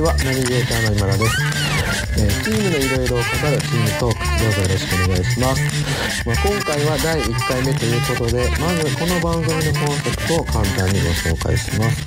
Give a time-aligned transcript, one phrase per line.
[0.00, 1.36] ちはナビゲーターの今田です、
[2.16, 12.00] えー、チームのいろいろを語るチームトークどうぞよろしくお願いします、まあ、今回は第1回目ということでまずこの番組のコンセプトを簡単にご紹介します。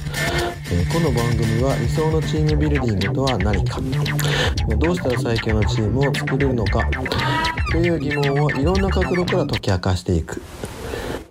[0.72, 3.80] えー、この番組は理想のチームビルディングとは何か。
[4.78, 6.90] どうしたら最強のチームを作れるのか。
[7.72, 10.42] という疑問をいろんな角度から解き明かしていく。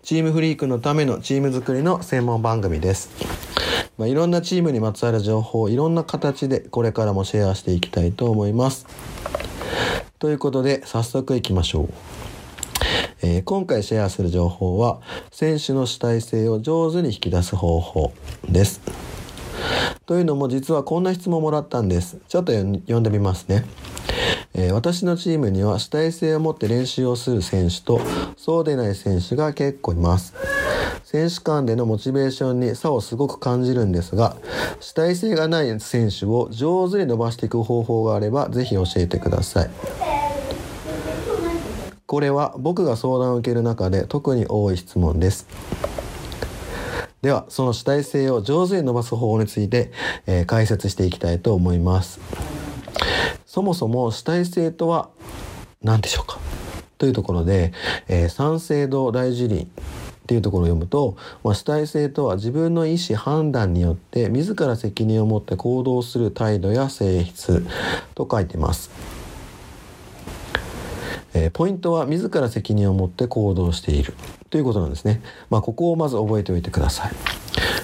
[0.04, 3.51] チームフリークのためのチーム作りの専門番組です。
[4.02, 8.84] まあ、いろんなチームにまつわる情報をいろんな形でこれからもシェアしていきたいと思います。
[10.18, 11.88] ということで早速いきましょう。
[13.22, 18.12] えー、今回シェアする情報は選手の主体性を上手に引き出す方法
[18.48, 18.80] です。
[20.04, 22.18] というのも実はこんな質問もらったんです。
[22.26, 23.64] ちょっと読んでみますね。
[24.54, 28.00] えー、私のチームには主体性を持って練習をする選手と
[28.36, 30.34] そうでない選手が結構います。
[31.12, 34.34] 選手間でのモチベーションに差をすごく感じるんですが
[34.80, 39.70] 主体性がない選手を上手に伸ばしていく方法があれば是非教えてください。
[42.06, 45.46] これは僕が相談を受ける中で特に多い質問です。
[47.20, 49.92] ではその主体性を上手に伸ばす方法について、
[50.26, 52.20] えー、解説していきたいと思います。
[53.44, 55.10] そもそも主体性とは
[55.82, 56.38] 何でしょうか？
[56.96, 57.72] というところで、
[58.08, 59.68] えー、三省堂大辞林
[60.22, 67.66] っていうところを読むと、まあ、主体性とは自分の意思判断によって自ら責任を持って行動する態度や性質
[68.14, 68.90] と書いてます。
[71.34, 74.14] えー、ポイントは自ら責任を持って行動している
[74.50, 75.22] ということなんですね。
[75.50, 77.12] まあ、ここをまず覚えておいてください。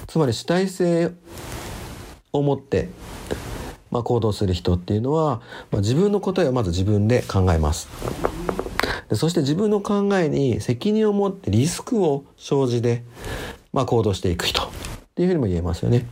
[0.06, 1.12] つまり主体性
[2.32, 2.88] を持って
[3.90, 7.88] まあ、行動する人っていうのは、まあ、自分の答えをまず自分で考えます。
[9.08, 13.04] でそして自分の考えに責任を持ってリスクを生じで、
[13.72, 14.66] まあ、行動していく人っ
[15.14, 16.06] ていうふうにも言えますよね。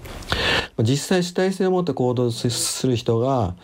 [0.82, 3.54] 実際主体性を持って行動する人が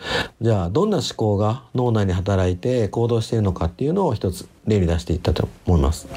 [0.41, 6.07] じゃあどんな思考が脳内に働いて行動しているのかっていうのを一つ例に出していったと思います。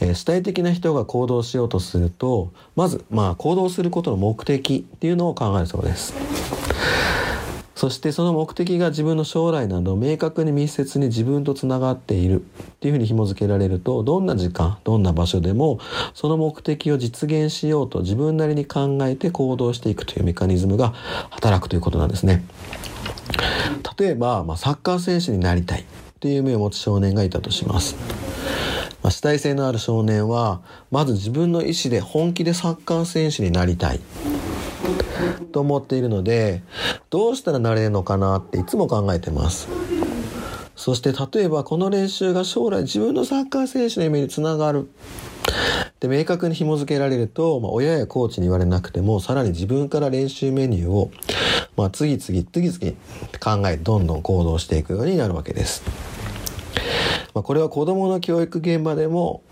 [0.00, 6.57] えー、主体的な人が行動しようとするとまずまあ行動することの目的っていうのを考えるそうです。
[7.78, 12.44] そしてその目的が自分の将来など明確に密接に自分とつながっているっ
[12.80, 15.78] ていうふうに紐付けられるとどんな時間どんな場所でも
[16.12, 20.88] その目的を実現しようと自分なりに考えて行動していくというメカニズムが
[21.30, 22.42] 働くということなんですね。
[23.96, 25.84] 例えば、まあ、サッカー選手になりたい
[26.18, 27.94] という夢を持つ少年がいたとします。
[29.04, 34.00] まあ、主体性のある少年はまず自分の意思で本気でサッカー選手になりたい
[35.52, 36.62] と思っているので
[37.10, 39.68] どうしたらなれるのかなっていつも考えてます
[40.76, 44.88] そして例えばこの練習が将来自分のサッカー選手の夢につながる
[46.00, 51.10] で明確に紐付けられると、まあ、親やコーチに言われなくてもさらに自分から練習メニューを、
[51.76, 55.82] まあ、次々次々考えどんどん行動していくようになるわけです。
[57.34, 59.42] まあ、これは子どもの教育現場でも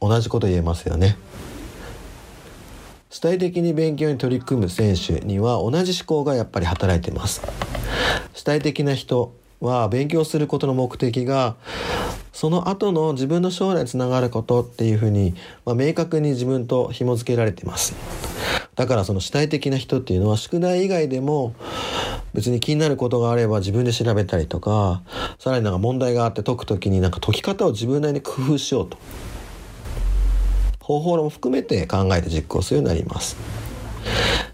[0.00, 1.16] 同じこと言えますよね。
[3.14, 7.42] 主体的に勉強に取り組む選手には同じ思考がやっぱり働いてます。
[8.34, 11.54] 主体的な人は勉強することの目的が
[12.32, 17.94] その後の自分の将来につながることっていうふうに、まあ、明確に自分と紐付けられてます。
[18.74, 21.54] だからその主体的な人っていうのは宿題以外でも
[22.34, 25.02] 別に気になることがあれば自分で調べたりとか
[25.38, 28.98] さらになんか問題があって解く時になんか解き方を自分なりに工夫しようと。
[30.84, 33.38] 方法論も含めて考えて実行するようになります。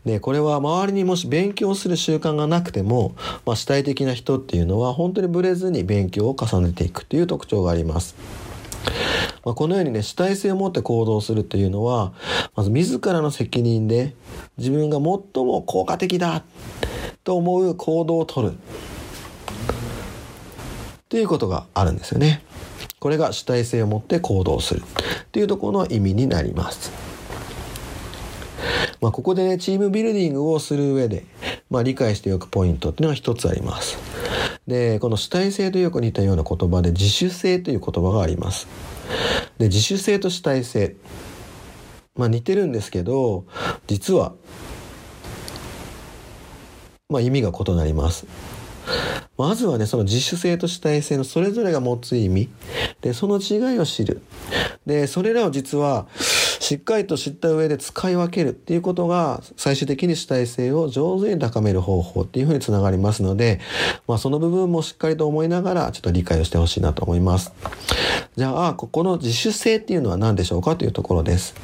[0.05, 8.15] でこれは周りにもし勉強する習慣がなくても、まあ、主体的な人っていうのは本当にブレずに勉強を重ねていくという特徴があります。
[9.45, 12.13] まあ、このようにね主体性を持って行動するというのは
[12.55, 14.15] まず自らの責任で
[14.57, 16.45] 自分が最も効果的だ
[17.25, 18.53] と思う行動をとる
[21.09, 22.45] ということがあるんですよね。
[22.99, 26.91] これが主体性を持って行動するっていうところの意味になります。
[29.01, 31.25] まあ、ここでね、チームビルディングをする上で、
[31.71, 33.99] まあ、理解しておくポイントっていうのが一つあります。
[34.67, 38.69] で、この主体性とよく似たような言葉で自主性という言葉があります。
[39.59, 40.97] で、自主性と主体性。
[42.17, 43.47] まあ、似てるんですけど、
[43.87, 44.35] 実は、
[47.09, 48.27] まあ、意味が異なります。
[49.41, 52.51] まずはね、その自主性と主体性のそれぞれが持つ意味。
[53.01, 54.21] で、その違いを知る。
[54.85, 63.61] で、それらを実は、しっかりと知った上で使い分けるっていうことが最終的に主体性を上手に高める方法っていうふうにつながりますので、
[64.07, 67.55] まあその部分もしっかりと思いながらちょっと理解をしてほしいなと思います。
[68.37, 71.55] じゃあ、ここの自主性っていうのは何でしょうかというところです。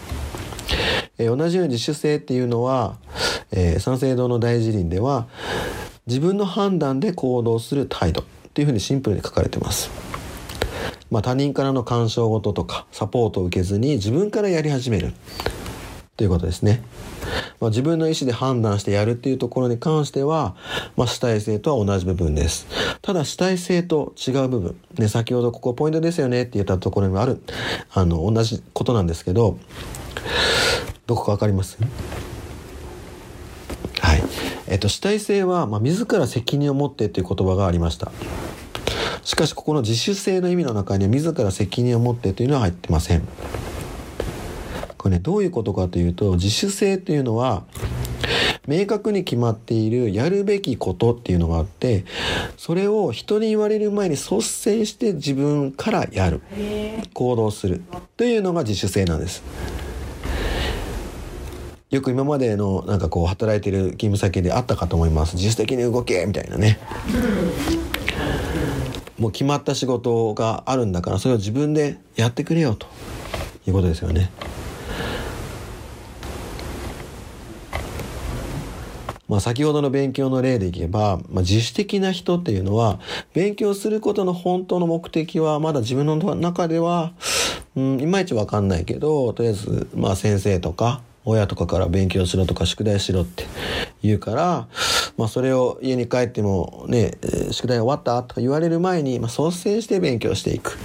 [1.19, 2.96] えー、同じように自主性っていうのは、
[3.52, 5.26] えー、三省堂の大辞林では
[6.06, 8.24] 自分の判断で行動する態度っ
[8.54, 9.90] ていうふうにシンプルに書かれてます。
[11.10, 15.14] まあ、他人からの干渉事とかサポートを受けずに自分からやり始める
[16.16, 16.82] ということですね。
[17.60, 20.54] まあ、自分の意思で判断してやるっていうところに関しては、
[20.96, 22.66] まあ、主体性とは同じ部分です。
[23.02, 27.42] ただ主体性と違う部分、ね、先ほどここポイントですよねって言ったところにもある、
[27.92, 29.58] あの、同じことなんですけど、
[31.06, 31.78] どこかわかります？
[34.76, 38.12] えっと、主体性は、まあ、自ら責任を持ってっていう言葉がありました。
[39.25, 43.23] しかし、ここの自主性の意味の中には、自ら責任を持ってというのは入ってません。
[44.99, 47.64] これね、どういうことかというと、自主性というのは、
[48.67, 52.05] 明確に決まっているやるべきことっていうのがあって、
[52.58, 56.43] それを人に言われる前に率先して自分からやる。
[57.14, 57.81] 行動する。
[58.19, 59.43] というのが自主性なんです。
[61.96, 65.37] よく今までのなんかこう働いてる勤務先であったかと思います。
[65.37, 66.78] 自主的に動けみたいなね。
[69.19, 72.87] もう決まった仕事があるんだからそれを自分でやってくれよと
[73.66, 74.31] いうことですよね。
[79.26, 83.00] まあ、先ほどの勉強の例でいけば、まあ、自主的な人っていうのは、
[83.32, 87.12] 勉強することの本当の目的は、まだ自分の中では、
[87.75, 93.44] うん、いまいちわかんないけど、とりあえず、まあ、先生とか、親とかから勉強しろとか宿題しろって
[94.02, 94.69] 言うから、
[95.19, 97.19] まあそれを家に帰ってもね、
[97.50, 100.78] 宿題終わったとか言われる前に、まあ率先して勉強していく。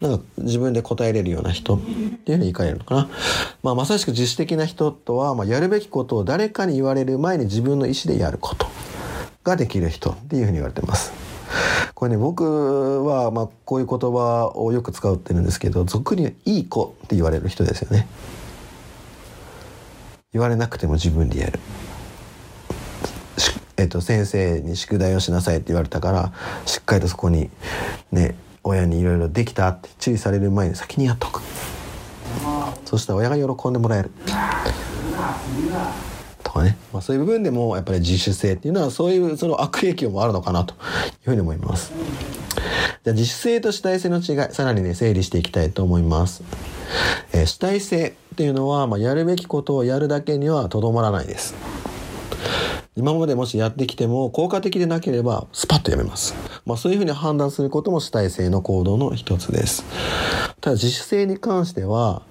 [0.00, 3.08] なんか自分で答えれるような人っていうふうに言い換えるのかな。
[3.62, 8.66] まあまさしく自主的な人とは、まあやるべきことを誰かに言われる前に自分の意思でやること
[9.42, 11.29] ができる人っていうふうに言われてます。
[11.94, 18.06] これね、僕は、まあ、こういう言葉をよく使うってるんですけど、俗にいい子って言われる人ですよね。
[20.32, 21.58] 言われなくても自分でやる。
[23.76, 26.32] えっと、先生に宿題をしなさいって言われたから、
[26.66, 27.50] しっかりとそこに、
[28.12, 31.40] ね、親にいろいろできたって注意される前に先にやっとく
[32.84, 34.10] そしたら親が喜んでもらえる
[36.50, 40.80] とかね、まあ、そういう部分でもやっぱり自主性っていうのはそういうその悪影響もあるのかなという
[41.26, 41.92] ふうに思います
[43.04, 46.42] じゃあ自主性と主体性の違いさらにね整理していきたいと思います、
[47.32, 51.54] えー、主体性っていうのは、まあ、やるべきことをやるだけにはとどまらないです
[52.96, 56.34] 今までもしやってきても効果的でなければスパッとやめます。
[56.66, 59.84] まあそういうふうに判断することも主体性の行動の一つです。
[60.60, 62.22] ただ自主性に関しては、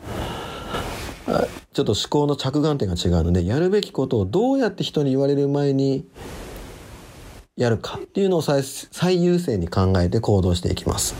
[1.73, 6.05] ちょっと思考の着眼点が違うので、やるべきことをどうやって人に言われる前に
[7.55, 11.15] やるかっていうのを最最優先に考えて行動していきます。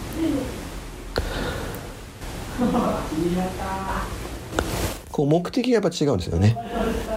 [5.12, 6.58] こう目的がやっぱ違うんですよね。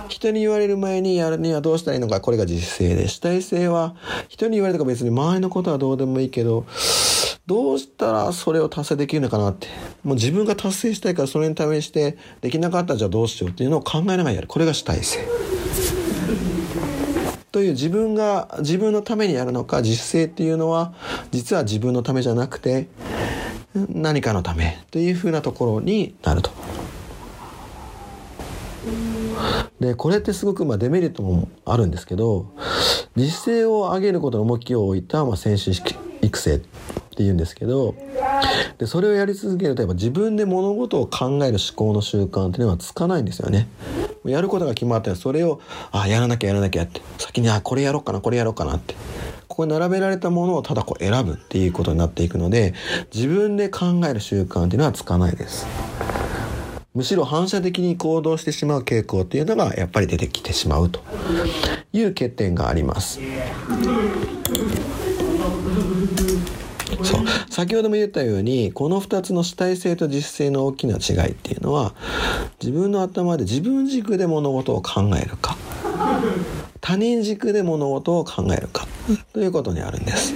[0.09, 3.95] 人に言われる前にやるにはどうしたらいいのか、これが自主性で、主体性は
[4.29, 6.67] 人に言われたか別に周りのことはどうでもいいけど、
[7.53, 9.69] どうしたらそれを達成できるのかなって。
[10.05, 14.47] もう自分が達成したいからそれに試してできなかったらじゃあどうしようっていうのを考えながらやる。
[14.47, 15.19] これが主体性。
[17.51, 20.95] という自分が自分のためにやるのか自主性っていうのは
[21.31, 22.89] 実は自分のためじゃなくて
[23.75, 26.51] 何かのためというふうなところになると。
[29.79, 32.47] でこれってすごくまあデメリットもあるんですけど
[33.15, 35.71] 自主性を上げることの重きを置いたまあ選手
[36.23, 36.63] 育成
[37.13, 37.95] っていうんですけど
[38.79, 43.69] でそれをやり続けるとやっぱ自分で物事を考える思考の習慣っていうのはつかないんですよね。
[44.25, 48.95] やることが決まったらそれをあやらなきゃやらなきゃって先にあこれやろうかなこれやろうかなって
[49.49, 52.73] ここに並べられたものをただこう選ぶっていうことになっていくので
[53.13, 55.67] 自分で考える習慣っていうのはつかないです。
[56.95, 61.01] むしろ反射的に行動してしまう傾向っていうのがやっぱり出てきてしまうと
[61.95, 63.19] いう欠点があります。
[67.03, 71.95] そう先ほども言ったようにこの2つの主体性と実性の大きな違いっていうのは
[72.61, 75.57] 自分の頭で自分軸で物事を考えるか
[76.81, 78.87] 他人軸で物事を考えるか
[79.33, 80.35] ということにあるんです。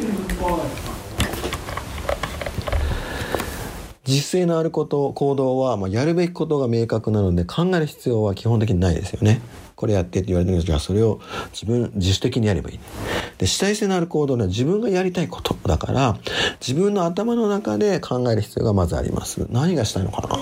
[4.04, 9.40] 実践のあること、行動は、まあ、やるべきことが明確なので考える必要は基本的にないですよね。
[9.76, 11.20] これやってって言われてるんですが、それを
[11.52, 12.80] 自分、自主的にやればいい。
[13.38, 16.18] で、主体性のある行動は自分がやりたいことだから、
[16.60, 19.46] 自分の頭の中で考える必要がまずあります。
[19.50, 20.36] 何がしたいのかな？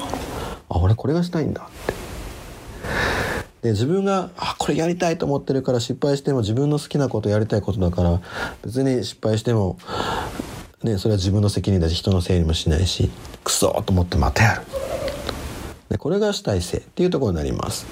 [0.68, 1.94] あ、俺これがしたいんだって。
[3.62, 8.20] で自分があこれやりたいと思ってるから失敗しても自分の好きなことやりたいことだから
[8.62, 9.78] 別に失敗しても
[10.82, 13.10] ね、それは自分の責任だし人のせいにもしないし
[13.42, 14.62] クソと思ってまたやる
[15.88, 17.86] でこれが主体性っていうところになります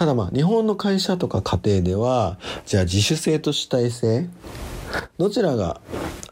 [0.00, 4.30] ただまあ日本の会社とか家庭ではじゃあ自主性と主体性
[5.18, 5.82] どちらが、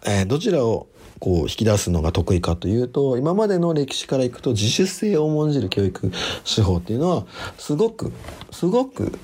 [0.07, 0.87] えー、どちらを
[1.21, 6.11] こう引き出すのが得意かというと今までの歴史からいくと自主性を重んじる教育
[6.47, 7.27] 手法っていうのは
[7.59, 8.11] すごく
[8.53, 9.19] すごく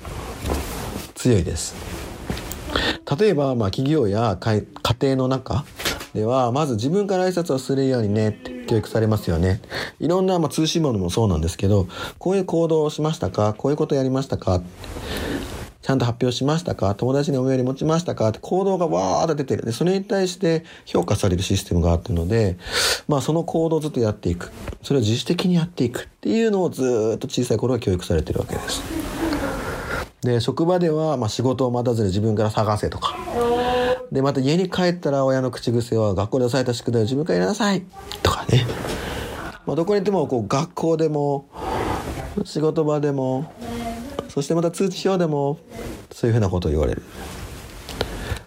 [1.15, 1.73] 強いです。
[3.19, 4.61] 例えば、まあ、企業や家
[5.01, 5.65] 庭の中
[6.13, 9.61] ではまず自分から挨拶をするようにねって教育されますよね。
[9.99, 13.53] いろんな、まあ、通信物もそうなんですけどこういう行動をしましたか？
[13.53, 14.61] こういうことやりましたか？
[15.81, 16.95] ちゃんと発表しましたか？
[16.95, 18.29] 友達にお土産持ちましたか？
[18.29, 19.65] って行動がわーっと出てる。
[19.65, 22.57] で、それに対して評価されるシステムがあってので、
[23.07, 24.51] まあその行動をずっとやっていく。
[24.81, 28.81] それを自主的にやっていくっていうのをずっと小さい頃は教育されてるわけです。
[30.21, 33.15] で、職場では、まあ仕事を待たずに自分から探せとか。
[34.11, 37.83] で、また家に帰ったら親の口癖は学校で押さえた宿題を自分からやりなさい
[38.21, 38.65] とかね。
[39.65, 41.49] まあどこにいてもこう学校でも
[42.43, 43.51] 仕事場でも
[44.29, 45.57] そしてまた通知表でも
[46.11, 47.01] そういうふうなことを言われる。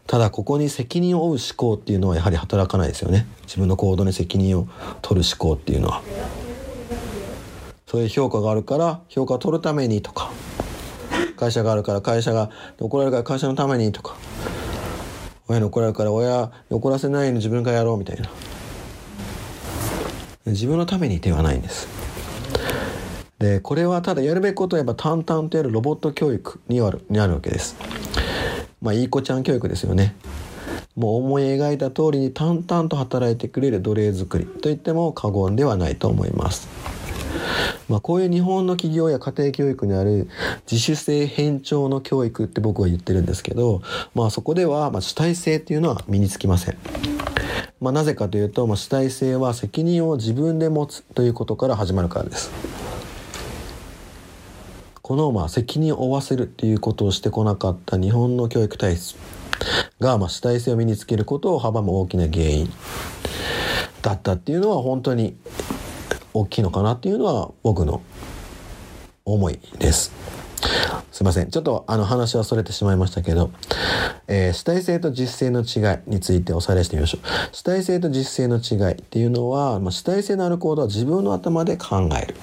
[0.07, 3.27] ただここに責任を負う思考っていうのはやはり働かないですよね。
[3.43, 4.69] 自分の行動に責任を
[5.03, 6.03] 取る思考っていうのは。
[7.87, 10.31] そういう評価があるから評価を取るためにとか。
[11.37, 12.51] 会社があるから会社が
[12.81, 14.17] 怒られるから会社のためにとか。
[15.49, 18.29] 親に怒られるから親怒らせないように自分からやろうみたいな。
[20.47, 21.89] 自分のためにではないんです。
[23.39, 27.77] でこれはただやるべきことはやっぱ淡々とやるロボット教育にあるにあるわけです。
[28.83, 30.15] まあいい子ちゃん教育ですよね。
[30.97, 36.67] もう思い描いた通りに淡々と働いてくれる奴隷作りと言っても過言ではないと思います。
[37.89, 40.29] まあ、こういう日本の企業や家庭教育にある
[40.71, 43.83] 自主性偏重の教育って僕は言ってるんですけど、
[44.15, 46.79] まあ、そこではま主体性っていうのは身につきません。
[47.81, 52.51] まあ、なぜかというと、まあ、主体性は責任を自分で持つということから始まるからです。
[55.09, 59.17] このまあ責任を負わせるっていうことをしてこなかった日本の教育体質
[60.01, 62.71] がまあ主体性を身につけることを阻む大きな原因
[64.03, 65.35] だったっていうのは本当に
[66.41, 68.03] 大きいのかなっていうのは僕の
[69.25, 70.13] 思いです。
[71.13, 71.51] すいません。
[71.51, 73.51] ちょっとあの話はそれてしまいましたけど、
[74.27, 77.55] えー、主体性と実践の違いについておさらいしてみましょう。
[77.55, 82.35] 主体性と実践の違いっていうのは、まあ、主体性のある行動は自分の頭で考える。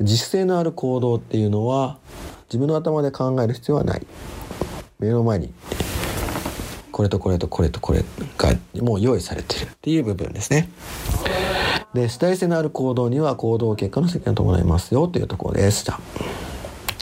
[0.00, 1.98] 自主性のある行動っていうのは
[2.48, 4.06] 自分の頭で考える必要はない
[4.98, 5.52] 目の前に
[6.90, 8.04] これとこれとこれとこれ
[8.36, 8.52] が
[8.82, 10.68] もう用意されているっていう部分ですね
[11.94, 15.84] で主体性のある行動には行動結果の責任を伴いますよというところです。
[15.84, 15.98] じゃ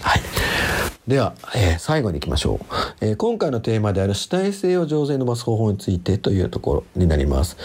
[0.02, 0.20] はい。
[1.06, 2.64] では、えー、最後に行きましょう、
[3.00, 7.56] えー、今回のテーマである主体性を上手に伸ばす方法についてというところになります。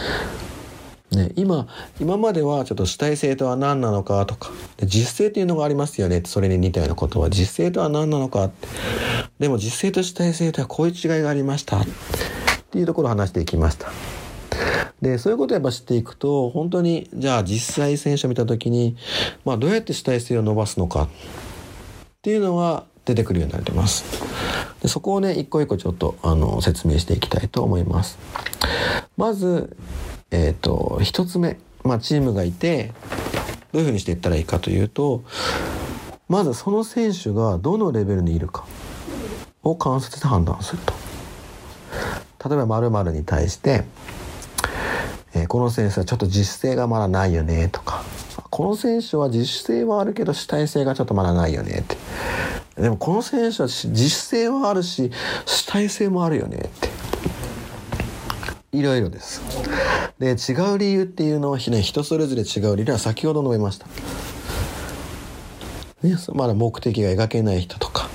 [1.12, 1.68] ね、今
[2.00, 4.52] 今まではちょっと主体性とは何なのかとか
[4.84, 7.30] 実性っていうのがありますよねそれに似たようなことは。
[7.30, 8.68] 実性とは何なのかって。
[9.40, 11.86] でも実性と主体性とはこういう違いがありましたっ
[12.72, 13.92] ていうところを話していきました。
[15.02, 18.96] でそういうことをやっぱ知っていくと本当にじゃあ実際選手を見た時に、
[19.44, 21.10] まあ、どうやって主体性を伸ばすのかっ
[22.22, 24.24] ていうのが出てくるようになってます
[24.82, 28.18] でそこをね一個一個ちょっとあの説明していきたいと思います
[29.18, 29.76] まず
[30.32, 32.92] えっ、ー、と、一つ目、まあ、チームがいて、
[33.72, 35.24] どういうふうにしていったらいいかというと、
[36.28, 38.66] まずその選手がどのレベルにいるか
[39.64, 40.94] を観察して判断すると。
[42.48, 43.84] 例えば〇〇に対して、
[45.36, 48.04] え、この選手はちょっと実性がまだないよねとか、
[48.50, 51.98] この選手は自主性はあるけど主体性がちょっとまだないよねって。
[52.82, 55.12] でもこの選手は自主性はあるし
[55.46, 56.90] 主体性もあるよねって。
[58.72, 59.42] いろいろです。
[60.20, 63.88] で、違う理由っていうのは、ね、人それぞれ違う理由は先ほど述べました。
[66.04, 68.10] ね、まだ目的が描けない人とか、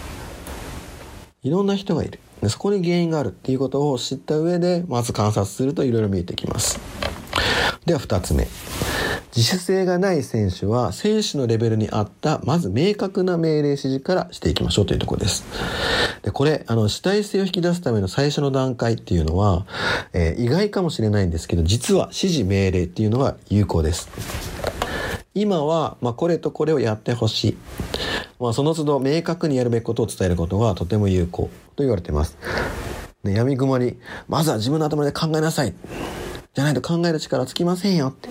[1.43, 2.19] いろんな人がいる。
[2.43, 6.79] でそこに原因があるっていうことを知った上で、まず観察するといろいろ見えてきます。
[7.87, 8.47] では二つ目。
[9.37, 15.45] 自主性がない選手は選手のレベルに合ったまず明確な命令指示からしていきましょうというところです。
[16.23, 19.67] でこれあの主体性を引き出すための最初の段階っていうのは、
[20.13, 24.09] えー、意外かもしれないんですけど実は指示命令っていうのが有効です。
[25.33, 27.59] 今は、まあ、これとこれをやってほしい。
[28.41, 32.37] まあ、その都度明確にやるべきことを伝えることがとても有効と言われています。
[33.23, 35.75] ね、闇雲に、まずは自分の頭で考えなさい。
[36.55, 38.29] じゃないと考える力つきませんよって。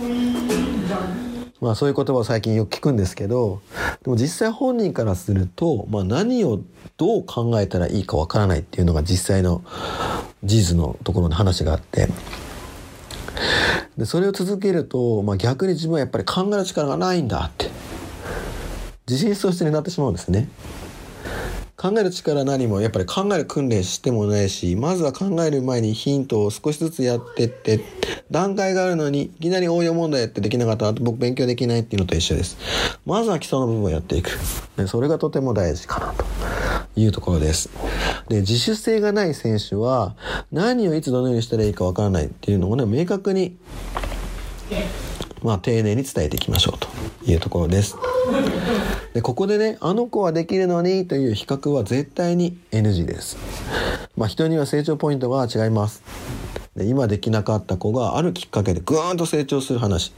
[1.62, 3.62] まあそういう言葉を最近よく聞くんですけど、
[4.04, 6.62] でも実際本人からすると、まあ何を
[6.98, 9.62] どう考えたらいいかわからないっていうのが実際の
[10.44, 12.08] 事実のところの話があって、
[13.98, 17.70] でそれを続けると、まあ、逆に自分はやっぱり考える力がないんだって。
[19.08, 20.48] 自信喪失になってしまうんですね。
[21.80, 27.80] 考える力何もやっぱり考える訓練してもないしまずは考える前にヒントを少しずつやってって
[28.30, 32.58] 段階があるのにいきなり応用問題やってできなかったら僕勉強できないっていうのと一緒です。
[33.06, 34.38] まずは基礎の部分をやっていく。
[34.76, 36.26] でそれがとても大事かなと
[37.00, 37.70] いうところです。
[38.28, 40.18] で自主性がない選手は
[40.52, 43.58] 何をいつどのようにしたらいいかわからないっていうのをね明確に
[45.44, 46.90] まあ丁寧に伝えていきましょうと
[47.32, 47.96] いうところです。
[49.14, 53.38] でここでねあの子はできるのにという比較は絶対に NG です。
[54.16, 56.04] まあ人には成長ポイントが違います。
[56.76, 60.14] で今できなかった子があるきっかけでぐーんと成長する話。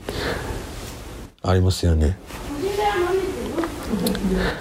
[1.43, 2.17] ありますよね。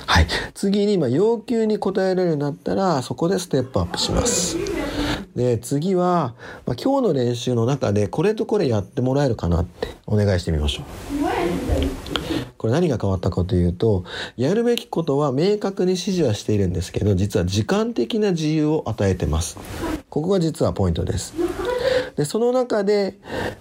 [0.07, 0.27] はい。
[0.55, 4.57] 次にま要求に応えられるようになったらそこでステップアップします。
[5.37, 6.35] で次は、
[6.67, 11.20] まあ、今日の練習の中でこれとこれやってもらえるかなってお願いしてみましょう。
[12.61, 14.05] これ何が変わったかというと
[14.37, 19.57] やるべきことは明確に指示はしているんですけど実は時間的な自由を与えてます。
[20.11, 21.33] ここが実はポイントです。
[22.17, 23.17] でその中で、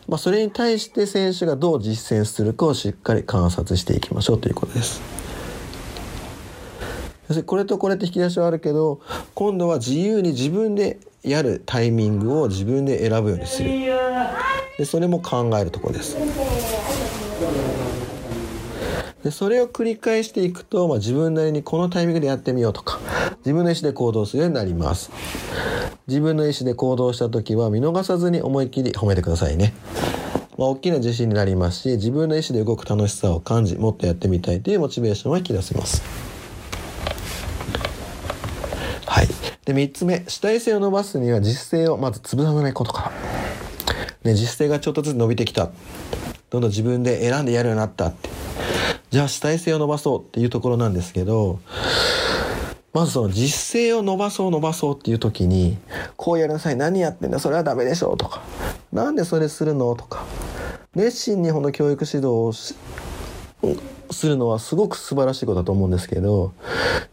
[0.10, 5.02] まあ、それに対して選手がどう実践するかをしっかり観察していきましょうということです。
[7.46, 9.00] これとこれって引き出しはあるけど
[9.34, 13.70] 今度は自由に自分でやるタイミングを自分で選ぶようにする。
[14.78, 16.18] でそれも考えるとこです。
[19.24, 23.00] でそれを繰り返していくと、まあ、自分なりにこのタイミングでやってみようとか
[23.46, 25.12] 自分の意思で行動するようになります。
[26.08, 29.74] 自分の意思で行動した時は見逃さずに思い切り褒めてくださいね。
[30.58, 36.02] まあ、大きな自信になりますし自分の意思で動く楽しさを感じもっとやってみたいというモチベーションは引き出せます。
[39.06, 39.28] はい。
[39.66, 40.24] で3つ目。
[40.28, 43.12] 主体性を伸ばすには実性をまず潰さないことか
[44.24, 45.70] ら、ね、実性がちょっとずつ伸びてきた。
[46.50, 48.39] どんどん自分で選んでやるようになったって。
[49.12, 51.60] じゃあ主体性を伸ばそうっていうところなんですけど
[52.94, 55.78] まずその実勢を伸ばそう伸ばそうっていう時に
[56.16, 56.76] こうやりなさい。
[56.76, 57.40] 何やってんだ？
[57.40, 58.42] それはダメでしょとか。
[58.92, 60.26] なんでそれするのとか。
[60.96, 62.76] 熱心にこの教育指導をす
[64.26, 66.52] るのはすごく素晴らしいことだと思うんですけど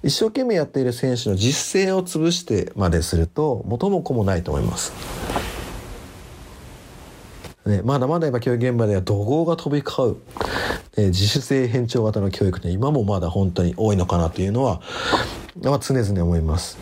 [0.03, 4.95] 一生懸命やっている選手の実勢を潰してまですると元も子もないと思います。
[7.67, 10.17] ね、まだまだやっぱ教育現場では怒号が飛び交う、
[10.97, 14.81] え自主性変調型の教育って今もまだ本当に多いのかなというのは、
[15.63, 16.79] まあ、常々思います。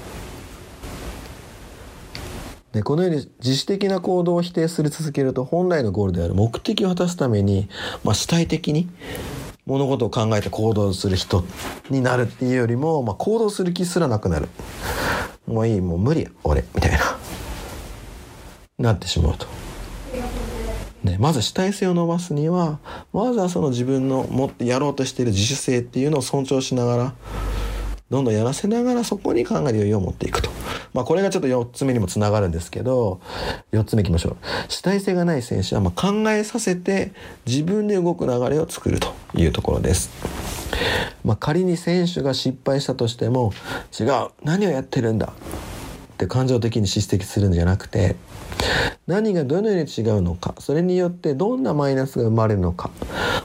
[2.73, 7.69] でこのように自主的な行動を否定する続けると本来のゴールである目的を果たすために、
[8.03, 8.91] まあ、主体的に
[9.65, 11.45] 物事を考えて行動する人
[11.89, 14.49] になるっていうよりも、まあ、行動する気すらなくなる
[15.47, 16.99] もういいもう無理俺みたいな
[18.77, 19.64] なってしまうと。
[21.05, 22.79] ね、まず主体性を伸ばすには
[23.13, 27.15] まずはその自分の持ってやろうとしている自主性っていうのを尊重しながら
[28.11, 30.51] どんどんやらせながらそこに考える余裕を持っていくと。
[30.95, 33.21] まあこれがちょっと4つ目にもつながるんですけど
[33.73, 34.37] 4つ目いきましょう。
[34.69, 37.13] 主体性がない選手はま考えさせて
[37.45, 40.11] 自分で動く流れを作るというところです。
[41.25, 43.53] まあ、仮に選手が失敗したとしても
[43.99, 45.33] 違う何をやってるんだ
[46.15, 48.17] って感情的に叱責するんじゃなくて
[49.07, 52.91] 何がどのように違うのかそれによってどんなマイナスが生まれるのか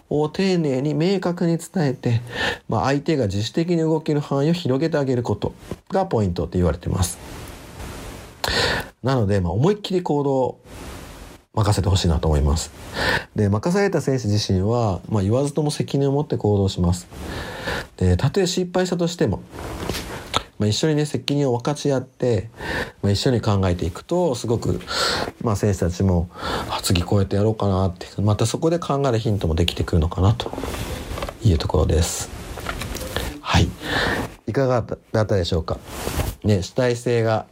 [0.09, 2.21] を丁寧に明確に伝えて、
[2.67, 5.53] まあ、相手が自主的に動ける範囲を広げてあげること
[5.89, 7.17] がポイントって言われてます。
[9.03, 10.61] なので、まあ、思いっきり行動を
[11.53, 12.71] 任せてほしいなと思います。
[13.35, 17.07] で、任された選手自身は、まあ、言わずとも責任を持って行動します。
[17.97, 19.41] で、たとえ失敗したとしても、
[20.59, 22.49] まあ、一緒にね責任を分かち合って、
[23.01, 24.81] まあ、一緒に考えていくとすごく、
[25.41, 26.29] まあ、選手たちも
[26.83, 30.51] 次こうやってやろうかなってまたそこで考えるヒントもできてくるのかなと
[31.43, 32.29] いうところです。
[33.41, 33.67] はい
[34.47, 35.77] いかがだったでしょうか？
[36.43, 37.45] ね、主体性が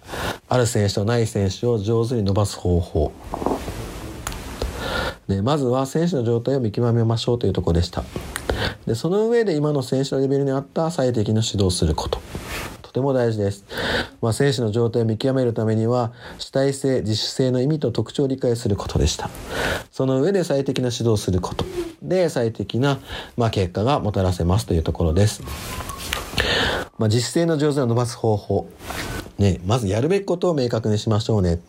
[0.49, 3.11] ある選手とない選手を上手に伸ばす方法。
[5.27, 8.03] ね、まずは選手の状態を見極めましょうというところでした。
[8.85, 12.19] でその上で今の選手のレベルに合った最適な指導をすること。
[12.97, 13.63] ても大事です。
[14.21, 19.29] まあ、選手の状態を見極めるためには主体性自主性の意味と特徴を理解することでした
[19.91, 21.65] その上で最適な指導をすること
[22.01, 22.99] で最適な、
[23.35, 25.43] まあ、結果がもたらせますというところです、
[26.97, 28.69] まあ、自主性の上手を伸ばす方法
[29.37, 31.59] ねまずやるべきことを明確にしましょうね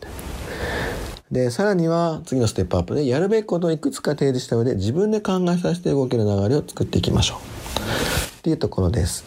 [1.31, 8.39] で、さらには次のステップアップでやるべきことをいくつか提示した上で自分で考えさせて動ける流れを作っていきましょう。
[8.39, 9.23] っていうところです。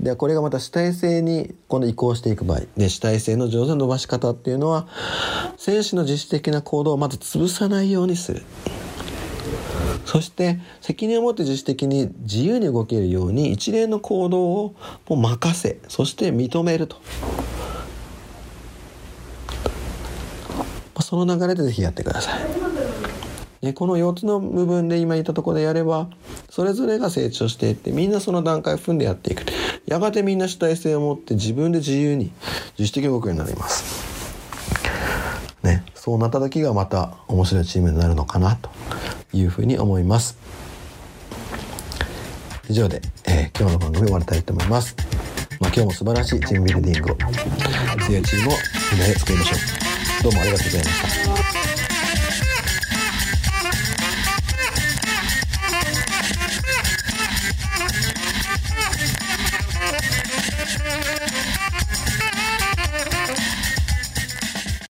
[0.00, 2.60] でこれがまた主体性に今度移行していく場合。
[2.76, 4.86] で主体性の上手な伸ばし方っていうのは
[5.56, 8.42] 選手の自主的な行動をまず潰さないようにする。
[10.04, 14.74] そして責任を持って自主的に自由に動けるように一連の行動を
[15.08, 16.96] もう任せそして認めると。
[21.02, 22.65] その流れでぜひやってください。
[23.66, 26.08] ね、この4つの部分で今言ったところでやれば
[26.48, 29.42] それぞれが成長していってみんなその段階を踏んでやっていく
[29.86, 32.30] やがてみんな主体性を持って自分で自由に
[32.78, 34.06] 自主的に動くようになります。
[35.62, 38.70] ね、そうなった時がまた面白いチームになるのかなと
[39.32, 40.38] いうふうに思います。
[42.68, 44.94] 以上で、えー、今日の番組終わりたいと思います。
[45.60, 47.16] まあ、今日も素晴らしいチームビルディングを
[48.04, 48.56] 強いチームを
[48.92, 49.56] みんなで作りましょ
[50.20, 50.22] う。
[50.22, 51.35] どうもありがとうございました。